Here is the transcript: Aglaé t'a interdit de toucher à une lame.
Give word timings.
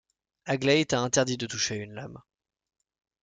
Aglaé 0.45 0.83
t'a 0.87 0.99
interdit 1.01 1.37
de 1.37 1.45
toucher 1.45 1.75
à 1.79 1.83
une 1.83 1.93
lame. 1.93 2.19